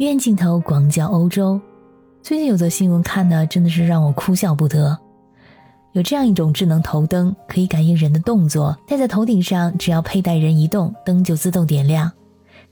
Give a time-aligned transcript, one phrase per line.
[0.00, 1.60] 远镜头广角欧洲，
[2.22, 4.98] 最近有则新闻看的真的是让我哭笑不得。
[5.92, 12.10] 有这样一种智能头灯，可以感应人的动作，戴在头顶上，只要佩戴人一动，灯就自动点亮。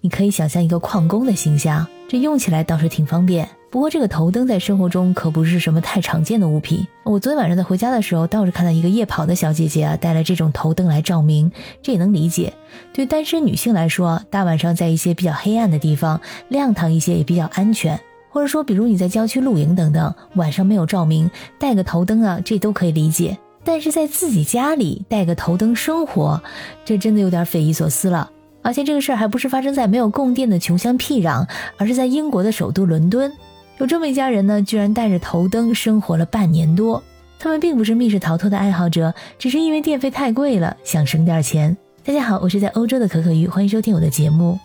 [0.00, 3.48] 你可以想象一个矿工的形象，这用起来倒是挺方便。
[3.68, 6.86] 不过这个头灯在生活中可不是什么太常见的物品。
[7.04, 11.50] 我昨天晚上在回家的时候，倒是看到一个夜跑的小姐姐啊，带了这种头灯来照明。
[11.82, 12.54] 这也能理解，
[12.94, 18.00] 对单身女性来说，大晚上在一些比较黑暗的地方亮堂一些也比较安全。
[18.30, 23.36] 或者说，比如你在郊区露营等等，晚上没有照明，带个头灯啊，这都可以理解。
[23.64, 26.40] 但是在自己家里带个头灯生活，
[26.84, 28.30] 这真的有点匪夷所思了。
[28.62, 33.32] 而且这个事儿还不是发生在没有供电的穷乡僻壤，而是在英国的首都伦敦。
[33.78, 37.02] 有这么一家人呢，居然带着头灯生活了半年多。
[37.38, 41.76] 他们并不是密室逃脱的爱好者，只是因为电费太贵了，想省点钱。
[42.02, 44.58] 大家好，我是在欧洲的可可鱼，欢迎收听我的节目。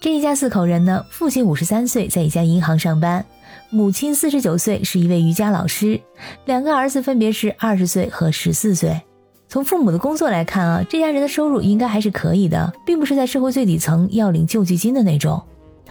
[0.00, 3.20] 这一家四口人呢，父亲五十三岁，在一家银行上班；
[3.70, 5.98] 母亲四十九岁，是一位瑜伽老师；
[6.44, 9.00] 两个儿子分别是二十岁和十四岁。
[9.48, 15.42] 从父母的工作来看啊，这家人的收入应该还是可以的，并不是在社会最底层要领救济金的那种。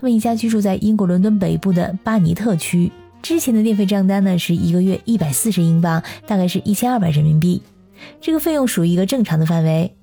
[0.03, 2.91] 他们一家居住在英国伦敦北部的巴尼特区。
[3.21, 7.61] 之前的电费账单呢是一个月一百四十英镑，大概是一千二百人民币。
[8.19, 9.95] 这个费用属于一个正常的范围。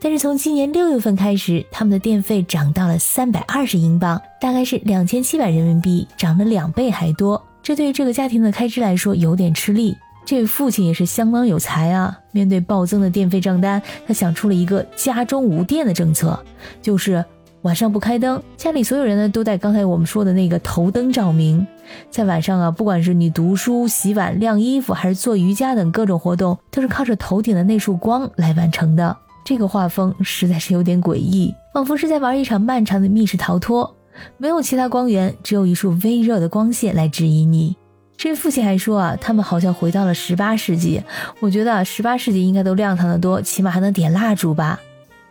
[0.00, 7.44] 但是从今年六月份开始，他们的电费涨到了三百二十英镑，大概是两千七百人民币，涨了两倍还多。
[7.62, 9.94] 这对于这个家庭的开支来说有点吃力。
[10.24, 16.42] 这位父亲也是相当有才啊，面对暴增的电费账单，他想出了一个家中无电的政策，
[16.80, 17.22] 就是。
[17.66, 21.66] 晚上不开灯，家里所有人呢都带刚才我们说的那个头灯照明。
[22.12, 29.16] 在晚上啊，不管是你读书、洗碗、晾衣服，还是做瑜伽等各种活动，都是靠着头顶的那束光来完成的。
[29.44, 33.92] 这个画风实在是有点诡异，仿佛是在玩一场漫长的密室逃脱。
[34.38, 37.74] 没有其他光源，只有一束微弱的光线来指引你。
[38.16, 41.02] 这位父亲还说啊，他们好像回到了十八世纪。
[41.40, 44.78] 我觉得十八世纪应该都亮堂的多，起码还能点蜡烛吧。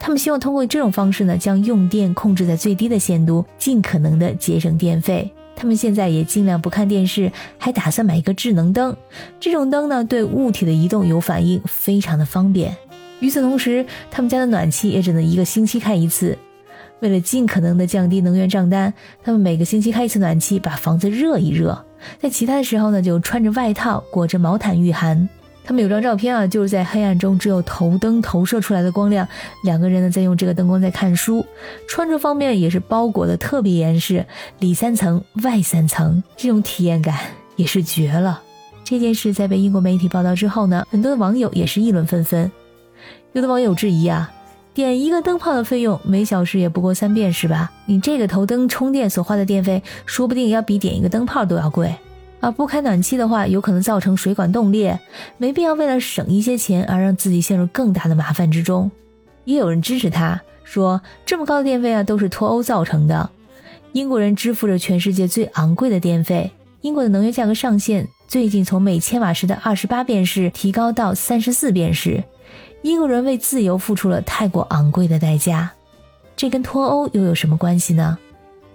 [0.05, 5.33] 他们希望通过这种方式呢，将用电控制在最低的限度，尽可能的节省电费。
[5.55, 8.95] 他们现在也尽量不看电视，还打算买一个智能灯。
[9.39, 12.77] 这种灯呢，对物体的移动有反应，非常的方便。
[13.19, 16.37] 与此同时，他们家的暖气也只能一个星期开一次。
[16.99, 18.93] 为了尽可能的降低能源账单，
[19.23, 21.83] 他们每个星期开一次暖气，把房子热一热。
[22.19, 25.27] 在其他的时候呢，就穿着外套，裹着毛毯御寒。
[25.65, 29.27] 他们有张照片啊，就是在黑暗中只有头灯投射出来的光亮，
[29.63, 31.43] 两个人呢在用这个灯光在看书。
[31.87, 34.23] 穿着方面也是包裹的特别严实，
[34.59, 37.17] 里三层外三层，这种体验感
[37.55, 38.43] 也是绝了。
[38.83, 42.51] 这件事在被英国媒体报道之后呢，很多的网友也是议论纷纷。
[43.33, 44.31] 有的网友质疑啊，
[44.75, 47.71] 点一个灯泡的费用每小时也不过三便士吧？
[47.87, 51.95] 你这个头灯充电所花的电费，说不定要比点一个灯泡都要贵。
[52.39, 54.99] 而，不开暖气的话，有可能造成水管冻裂，
[55.37, 58.91] 没必要为了省一些钱而让自己陷入更大的麻烦之中。
[59.45, 63.29] 也有人支持他，说这么高的电费啊，都是脱欧造成的。
[63.93, 66.51] 英国人支付着全世界最昂贵的电费，
[66.81, 72.23] 英国的能源价格上限最近从每千瓦时的二十八便士提高到三十四便士，
[72.81, 75.71] 英国人为自由付出了太过昂贵的代价。
[76.35, 78.17] 这跟脱欧又有什么关系呢？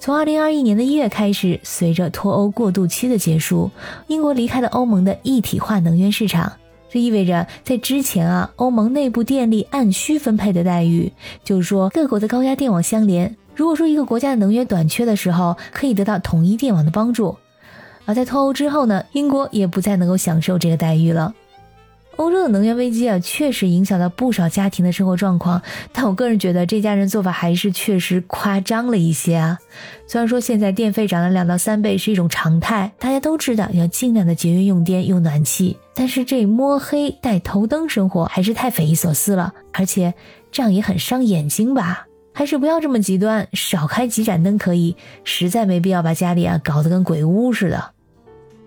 [0.01, 3.71] 从二零二一年的一月开始，随着脱欧过渡期的结束，
[4.07, 6.51] 英国离开了欧盟的一体化能源市场。
[6.89, 11.13] 这意味着，在之前啊，欧盟内部电力按需分配的待遇，
[11.45, 13.37] 就是说各国的高压电网相连。
[13.55, 17.37] 如果说一个国家的能源短缺的时候，可以得到统一电网的帮助。
[18.07, 21.35] 而在脱欧之后呢，英国也不再能够享受这个待遇了。
[22.21, 25.63] 欧洲的能源危机啊，确实影响到不少家庭的生活状况。
[25.91, 29.59] 但我个人觉得，这家人做法还是确实夸张了一些啊。
[30.07, 40.13] 虽然说现在电费涨了两到三倍是一种常态，大家都知道要尽量的节约用电、用暖气，但是这摸黑带头灯生活还是太匪夷所思了，而且
[40.53, 42.07] 这样也很伤眼睛吧？
[42.35, 44.95] 还是不要这么极端，少开几盏灯可以，
[45.25, 47.93] 实在没必要把家里啊搞得跟鬼屋似的。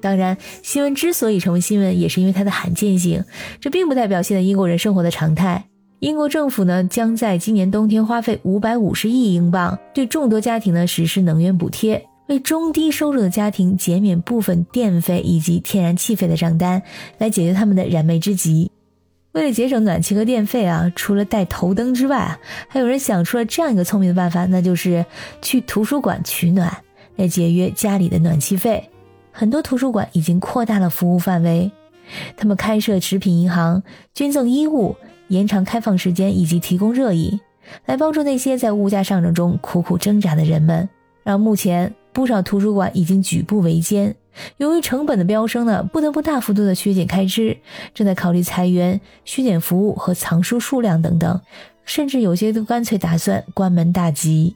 [0.03, 3.23] 当然，新闻之所以成为新闻，也是因为它的罕见性。
[3.61, 5.63] 这并不代表现在英国人生活的常态。
[5.99, 16.83] 英国政府呢，将在今年冬天花费五百五十亿英镑，对众多家庭呢实施能源补贴，为中低收入的家庭减免部分电费以及天然气费的账单，
[17.19, 18.69] 来解决他们的燃眉之急。
[19.31, 25.05] 为了节省暖气和电费啊，除了带头灯之外啊，还有人想出了这样一个聪明的办法，那就是
[25.41, 26.75] 去图书馆取暖，
[27.15, 28.89] 来节约家里的暖气费。
[29.33, 31.71] 很多图书馆已经扩大了服务范围，
[32.37, 33.81] 他们开设食品银行、
[34.13, 34.95] 捐赠衣物、
[35.27, 37.39] 延长开放时间以及提供热饮，
[37.87, 40.87] 来帮助那些在物价上涨中苦苦挣扎的人们。
[41.23, 44.15] 而目前不少图书馆已经举步维艰，
[44.57, 47.57] 由于成本的飙升呢，不得不大幅度的削减开支，
[47.93, 51.41] 正在考虑裁员、削减服务和藏书数量等等。
[51.85, 54.55] 甚至有些都干脆打算关门大吉。